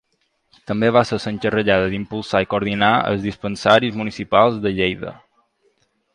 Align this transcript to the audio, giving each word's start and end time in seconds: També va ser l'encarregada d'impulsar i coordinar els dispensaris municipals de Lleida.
També 0.69 0.87
va 0.95 1.03
ser 1.09 1.19
l'encarregada 1.25 1.91
d'impulsar 1.91 2.41
i 2.45 2.49
coordinar 2.55 2.91
els 3.11 3.21
dispensaris 3.27 4.01
municipals 4.01 4.59
de 4.65 4.73
Lleida. 4.81 5.15